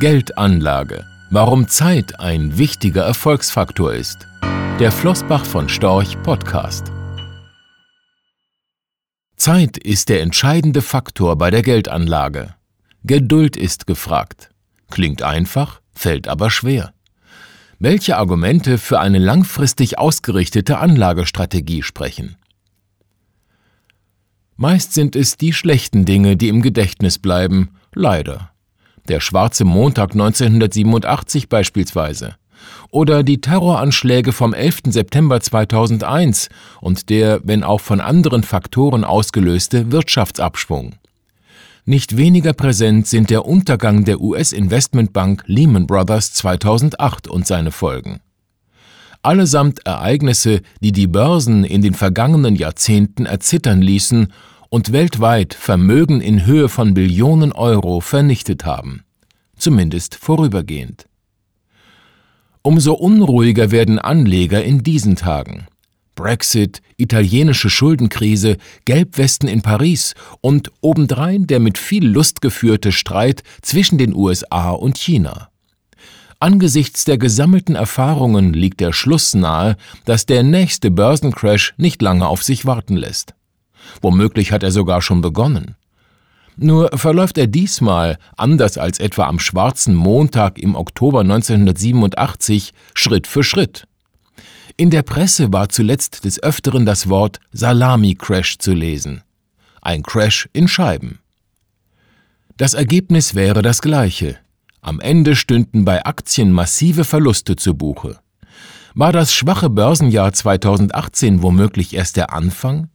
Geldanlage. 0.00 1.04
Warum 1.28 1.68
Zeit 1.68 2.20
ein 2.20 2.56
wichtiger 2.56 3.02
Erfolgsfaktor 3.02 3.92
ist. 3.92 4.26
Der 4.78 4.92
Flossbach 4.92 5.44
von 5.44 5.68
Storch 5.68 6.16
Podcast. 6.22 6.90
Zeit 9.36 9.76
ist 9.76 10.08
der 10.08 10.22
entscheidende 10.22 10.80
Faktor 10.80 11.36
bei 11.36 11.50
der 11.50 11.60
Geldanlage. 11.60 12.54
Geduld 13.04 13.58
ist 13.58 13.86
gefragt. 13.86 14.48
Klingt 14.88 15.20
einfach, 15.20 15.82
fällt 15.92 16.28
aber 16.28 16.48
schwer. 16.50 16.94
Welche 17.78 18.16
Argumente 18.16 18.78
für 18.78 19.00
eine 19.00 19.18
langfristig 19.18 19.98
ausgerichtete 19.98 20.78
Anlagestrategie 20.78 21.82
sprechen? 21.82 22.36
Meist 24.56 24.94
sind 24.94 25.14
es 25.14 25.36
die 25.36 25.52
schlechten 25.52 26.06
Dinge, 26.06 26.38
die 26.38 26.48
im 26.48 26.62
Gedächtnis 26.62 27.18
bleiben, 27.18 27.76
leider. 27.94 28.50
Der 29.08 29.20
schwarze 29.20 29.64
Montag 29.64 30.12
1987 30.12 31.48
beispielsweise. 31.48 32.36
Oder 32.90 33.22
die 33.22 33.40
Terroranschläge 33.40 34.32
vom 34.32 34.52
11. 34.52 34.80
September 34.86 35.40
2001 35.40 36.48
und 36.80 37.08
der, 37.08 37.40
wenn 37.44 37.62
auch 37.62 37.80
von 37.80 38.00
anderen 38.00 38.42
Faktoren 38.42 39.04
ausgelöste, 39.04 39.92
Wirtschaftsabschwung. 39.92 40.96
Nicht 41.84 42.16
weniger 42.16 42.52
präsent 42.52 43.06
sind 43.06 43.30
der 43.30 43.46
Untergang 43.46 44.04
der 44.04 44.20
US-Investmentbank 44.20 45.44
Lehman 45.46 45.86
Brothers 45.86 46.32
2008 46.34 47.26
und 47.26 47.46
seine 47.46 47.70
Folgen. 47.70 48.20
Allesamt 49.22 49.80
Ereignisse, 49.86 50.62
die 50.80 50.92
die 50.92 51.06
Börsen 51.06 51.64
in 51.64 51.82
den 51.82 51.94
vergangenen 51.94 52.56
Jahrzehnten 52.56 53.26
erzittern 53.26 53.82
ließen 53.82 54.32
und 54.70 54.92
weltweit 54.92 55.52
Vermögen 55.52 56.20
in 56.20 56.46
Höhe 56.46 56.68
von 56.68 56.94
Billionen 56.94 57.52
Euro 57.52 58.00
vernichtet 58.00 58.64
haben, 58.64 59.02
zumindest 59.56 60.14
vorübergehend. 60.14 61.06
Umso 62.62 62.94
unruhiger 62.94 63.70
werden 63.70 63.98
Anleger 63.98 64.62
in 64.62 64.82
diesen 64.82 65.16
Tagen. 65.16 65.66
Brexit, 66.14 66.82
italienische 66.98 67.70
Schuldenkrise, 67.70 68.58
Gelbwesten 68.84 69.48
in 69.48 69.62
Paris 69.62 70.14
und 70.40 70.70
obendrein 70.80 71.46
der 71.46 71.60
mit 71.60 71.78
viel 71.78 72.06
Lust 72.06 72.40
geführte 72.40 72.92
Streit 72.92 73.42
zwischen 73.62 73.98
den 73.98 74.14
USA 74.14 74.70
und 74.70 74.98
China. 74.98 75.48
Angesichts 76.38 77.04
der 77.04 77.18
gesammelten 77.18 77.74
Erfahrungen 77.74 78.52
liegt 78.52 78.80
der 78.80 78.92
Schluss 78.92 79.34
nahe, 79.34 79.76
dass 80.04 80.26
der 80.26 80.42
nächste 80.42 80.90
Börsencrash 80.90 81.74
nicht 81.76 82.00
lange 82.02 82.28
auf 82.28 82.42
sich 82.42 82.66
warten 82.66 82.96
lässt. 82.96 83.34
Womöglich 84.00 84.52
hat 84.52 84.62
er 84.62 84.70
sogar 84.70 85.02
schon 85.02 85.20
begonnen. 85.20 85.76
Nur 86.56 86.90
verläuft 86.96 87.38
er 87.38 87.46
diesmal, 87.46 88.18
anders 88.36 88.76
als 88.76 88.98
etwa 88.98 89.26
am 89.26 89.38
schwarzen 89.38 89.94
Montag 89.94 90.58
im 90.58 90.74
Oktober 90.74 91.20
1987, 91.20 92.72
Schritt 92.94 93.26
für 93.26 93.42
Schritt. 93.42 93.86
In 94.76 94.90
der 94.90 95.02
Presse 95.02 95.52
war 95.52 95.68
zuletzt 95.68 96.24
des 96.24 96.42
Öfteren 96.42 96.86
das 96.86 97.08
Wort 97.08 97.40
Salami-Crash 97.52 98.58
zu 98.58 98.72
lesen. 98.72 99.22
Ein 99.82 100.02
Crash 100.02 100.48
in 100.52 100.68
Scheiben. 100.68 101.18
Das 102.56 102.74
Ergebnis 102.74 103.34
wäre 103.34 103.62
das 103.62 103.80
gleiche. 103.80 104.36
Am 104.82 105.00
Ende 105.00 105.36
stünden 105.36 105.84
bei 105.84 106.04
Aktien 106.04 106.52
massive 106.52 107.04
Verluste 107.04 107.56
zu 107.56 107.74
Buche. 107.74 108.18
War 108.94 109.12
das 109.12 109.32
schwache 109.32 109.70
Börsenjahr 109.70 110.32
2018 110.32 111.42
womöglich 111.42 111.94
erst 111.94 112.16
der 112.16 112.32
Anfang? 112.32 112.88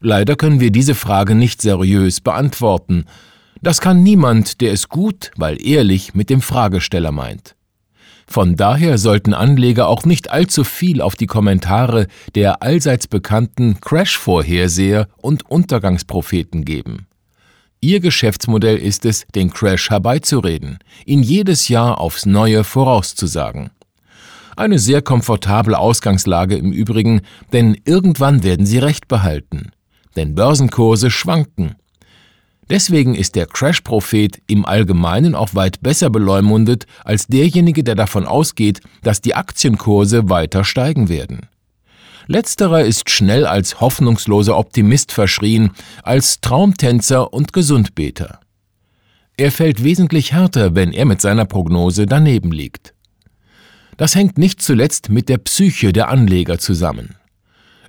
Leider 0.00 0.36
können 0.36 0.60
wir 0.60 0.70
diese 0.70 0.94
Frage 0.94 1.34
nicht 1.34 1.60
seriös 1.60 2.20
beantworten. 2.20 3.04
Das 3.60 3.80
kann 3.80 4.02
niemand, 4.02 4.60
der 4.60 4.72
es 4.72 4.88
gut, 4.88 5.32
weil 5.36 5.64
ehrlich 5.64 6.14
mit 6.14 6.30
dem 6.30 6.40
Fragesteller 6.40 7.10
meint. 7.10 7.56
Von 8.28 8.56
daher 8.56 8.98
sollten 8.98 9.34
Anleger 9.34 9.88
auch 9.88 10.04
nicht 10.04 10.30
allzu 10.30 10.62
viel 10.62 11.00
auf 11.00 11.16
die 11.16 11.26
Kommentare 11.26 12.06
der 12.34 12.62
allseits 12.62 13.08
bekannten 13.08 13.80
Crash-Vorherseher 13.80 15.08
und 15.16 15.50
Untergangspropheten 15.50 16.64
geben. 16.64 17.06
Ihr 17.80 18.00
Geschäftsmodell 18.00 18.76
ist 18.76 19.04
es, 19.06 19.24
den 19.34 19.50
Crash 19.50 19.90
herbeizureden, 19.90 20.78
ihn 21.06 21.22
jedes 21.22 21.68
Jahr 21.68 22.00
aufs 22.00 22.26
Neue 22.26 22.64
vorauszusagen. 22.64 23.70
Eine 24.56 24.78
sehr 24.78 25.00
komfortable 25.00 25.78
Ausgangslage 25.78 26.56
im 26.56 26.72
Übrigen, 26.72 27.22
denn 27.52 27.80
irgendwann 27.84 28.42
werden 28.42 28.66
sie 28.66 28.78
recht 28.78 29.08
behalten 29.08 29.70
denn 30.16 30.34
Börsenkurse 30.34 31.10
schwanken. 31.10 31.76
Deswegen 32.70 33.14
ist 33.14 33.34
der 33.34 33.46
Crash-Prophet 33.46 34.42
im 34.46 34.66
Allgemeinen 34.66 35.34
auch 35.34 35.54
weit 35.54 35.80
besser 35.80 36.10
beleumundet 36.10 36.86
als 37.04 37.26
derjenige, 37.26 37.82
der 37.82 37.94
davon 37.94 38.26
ausgeht, 38.26 38.80
dass 39.02 39.22
die 39.22 39.34
Aktienkurse 39.34 40.28
weiter 40.28 40.64
steigen 40.64 41.08
werden. 41.08 41.46
Letzterer 42.26 42.84
ist 42.84 43.08
schnell 43.08 43.46
als 43.46 43.80
hoffnungsloser 43.80 44.58
Optimist 44.58 45.12
verschrien, 45.12 45.70
als 46.02 46.42
Traumtänzer 46.42 47.32
und 47.32 47.54
Gesundbeter. 47.54 48.40
Er 49.38 49.50
fällt 49.50 49.82
wesentlich 49.82 50.32
härter, 50.32 50.74
wenn 50.74 50.92
er 50.92 51.06
mit 51.06 51.22
seiner 51.22 51.46
Prognose 51.46 52.04
daneben 52.04 52.52
liegt. 52.52 52.92
Das 53.96 54.14
hängt 54.14 54.36
nicht 54.36 54.60
zuletzt 54.60 55.08
mit 55.08 55.30
der 55.30 55.38
Psyche 55.38 55.92
der 55.92 56.08
Anleger 56.08 56.58
zusammen. 56.58 57.14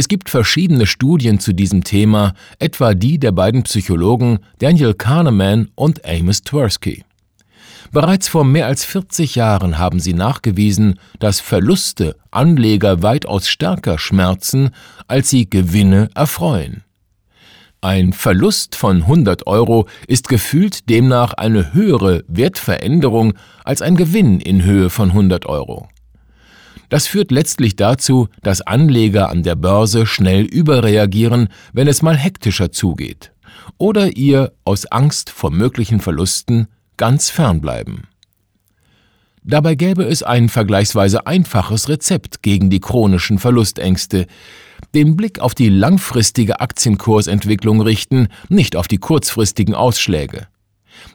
Es 0.00 0.08
gibt 0.08 0.30
verschiedene 0.30 0.86
Studien 0.86 1.40
zu 1.40 1.52
diesem 1.52 1.84
Thema, 1.84 2.32
etwa 2.58 2.94
die 2.94 3.18
der 3.18 3.32
beiden 3.32 3.64
Psychologen 3.64 4.38
Daniel 4.58 4.94
Kahneman 4.94 5.68
und 5.74 6.06
Amos 6.06 6.40
Tversky. 6.40 7.04
Bereits 7.92 8.26
vor 8.26 8.46
mehr 8.46 8.66
als 8.66 8.86
40 8.86 9.34
Jahren 9.34 9.76
haben 9.76 10.00
sie 10.00 10.14
nachgewiesen, 10.14 10.98
dass 11.18 11.40
Verluste 11.40 12.16
Anleger 12.30 13.02
weitaus 13.02 13.46
stärker 13.46 13.98
schmerzen, 13.98 14.70
als 15.06 15.28
sie 15.28 15.50
Gewinne 15.50 16.08
erfreuen. 16.14 16.82
Ein 17.82 18.14
Verlust 18.14 18.76
von 18.76 19.02
100 19.02 19.46
Euro 19.46 19.86
ist 20.08 20.28
gefühlt 20.28 20.88
demnach 20.88 21.34
eine 21.34 21.74
höhere 21.74 22.24
Wertveränderung 22.26 23.34
als 23.66 23.82
ein 23.82 23.96
Gewinn 23.96 24.40
in 24.40 24.64
Höhe 24.64 24.88
von 24.88 25.10
100 25.10 25.44
Euro. 25.44 25.90
Das 26.90 27.06
führt 27.06 27.30
letztlich 27.30 27.76
dazu, 27.76 28.28
dass 28.42 28.60
Anleger 28.60 29.30
an 29.30 29.44
der 29.44 29.54
Börse 29.54 30.06
schnell 30.06 30.42
überreagieren, 30.44 31.48
wenn 31.72 31.88
es 31.88 32.02
mal 32.02 32.16
hektischer 32.16 32.72
zugeht, 32.72 33.32
oder 33.78 34.16
ihr 34.16 34.52
aus 34.64 34.86
Angst 34.86 35.30
vor 35.30 35.52
möglichen 35.52 36.00
Verlusten 36.00 36.66
ganz 36.96 37.30
fernbleiben. 37.30 38.08
Dabei 39.42 39.76
gäbe 39.76 40.02
es 40.02 40.22
ein 40.24 40.48
vergleichsweise 40.48 41.26
einfaches 41.26 41.88
Rezept 41.88 42.42
gegen 42.42 42.70
die 42.70 42.80
chronischen 42.80 43.38
Verlustängste, 43.38 44.26
den 44.92 45.16
Blick 45.16 45.38
auf 45.38 45.54
die 45.54 45.68
langfristige 45.68 46.60
Aktienkursentwicklung 46.60 47.80
richten, 47.80 48.28
nicht 48.48 48.74
auf 48.74 48.88
die 48.88 48.98
kurzfristigen 48.98 49.74
Ausschläge. 49.74 50.48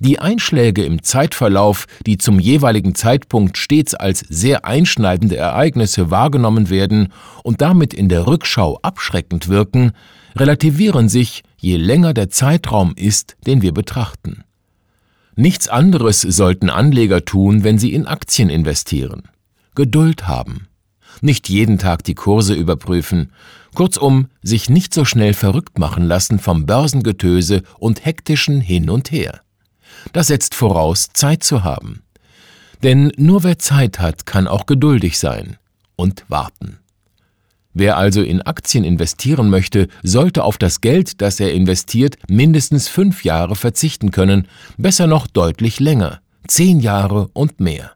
Die 0.00 0.18
Einschläge 0.18 0.84
im 0.84 1.02
Zeitverlauf, 1.02 1.86
die 2.06 2.18
zum 2.18 2.38
jeweiligen 2.38 2.94
Zeitpunkt 2.94 3.58
stets 3.58 3.94
als 3.94 4.20
sehr 4.28 4.64
einschneidende 4.64 5.36
Ereignisse 5.36 6.10
wahrgenommen 6.10 6.70
werden 6.70 7.12
und 7.42 7.60
damit 7.60 7.94
in 7.94 8.08
der 8.08 8.26
Rückschau 8.26 8.78
abschreckend 8.82 9.48
wirken, 9.48 9.92
relativieren 10.36 11.08
sich, 11.08 11.42
je 11.56 11.76
länger 11.76 12.14
der 12.14 12.30
Zeitraum 12.30 12.94
ist, 12.96 13.36
den 13.46 13.62
wir 13.62 13.72
betrachten. 13.72 14.44
Nichts 15.34 15.68
anderes 15.68 16.20
sollten 16.20 16.68
Anleger 16.68 17.24
tun, 17.24 17.64
wenn 17.64 17.78
sie 17.78 17.94
in 17.94 18.06
Aktien 18.06 18.50
investieren. 18.50 19.22
Geduld 19.74 20.28
haben. 20.28 20.68
Nicht 21.20 21.48
jeden 21.48 21.78
Tag 21.78 22.04
die 22.04 22.14
Kurse 22.14 22.54
überprüfen, 22.54 23.32
kurzum 23.74 24.28
sich 24.42 24.68
nicht 24.68 24.92
so 24.92 25.04
schnell 25.04 25.34
verrückt 25.34 25.78
machen 25.78 26.04
lassen 26.04 26.38
vom 26.38 26.66
Börsengetöse 26.66 27.62
und 27.78 28.04
hektischen 28.04 28.60
Hin 28.60 28.90
und 28.90 29.10
Her. 29.10 29.40
Das 30.12 30.28
setzt 30.28 30.54
voraus, 30.54 31.08
Zeit 31.12 31.42
zu 31.42 31.64
haben. 31.64 32.02
Denn 32.82 33.12
nur 33.16 33.44
wer 33.44 33.58
Zeit 33.58 34.00
hat, 34.00 34.26
kann 34.26 34.48
auch 34.48 34.66
geduldig 34.66 35.18
sein 35.18 35.56
und 35.96 36.24
warten. 36.28 36.78
Wer 37.74 37.96
also 37.96 38.22
in 38.22 38.42
Aktien 38.42 38.84
investieren 38.84 39.48
möchte, 39.48 39.88
sollte 40.02 40.44
auf 40.44 40.58
das 40.58 40.80
Geld, 40.82 41.22
das 41.22 41.40
er 41.40 41.52
investiert, 41.52 42.16
mindestens 42.28 42.88
fünf 42.88 43.24
Jahre 43.24 43.56
verzichten 43.56 44.10
können, 44.10 44.46
besser 44.76 45.06
noch 45.06 45.26
deutlich 45.26 45.80
länger, 45.80 46.20
zehn 46.46 46.80
Jahre 46.80 47.28
und 47.32 47.60
mehr. 47.60 47.92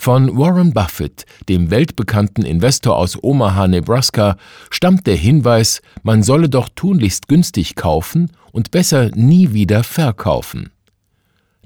Von 0.00 0.38
Warren 0.38 0.72
Buffett, 0.72 1.26
dem 1.48 1.72
weltbekannten 1.72 2.44
Investor 2.44 2.96
aus 2.96 3.18
Omaha, 3.20 3.66
Nebraska, 3.66 4.36
stammt 4.70 5.08
der 5.08 5.16
Hinweis, 5.16 5.82
man 6.04 6.22
solle 6.22 6.48
doch 6.48 6.68
tunlichst 6.68 7.26
günstig 7.26 7.74
kaufen 7.74 8.30
und 8.52 8.70
besser 8.70 9.10
nie 9.16 9.52
wieder 9.52 9.82
verkaufen. 9.82 10.70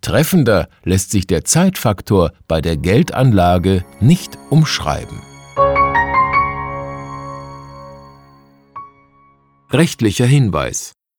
Treffender 0.00 0.68
lässt 0.84 1.10
sich 1.10 1.26
der 1.26 1.44
Zeitfaktor 1.44 2.30
bei 2.46 2.60
der 2.60 2.76
Geldanlage 2.76 3.84
nicht 4.00 4.38
umschreiben. 4.48 5.20
Rechtlicher 9.72 10.26
Hinweis 10.26 10.92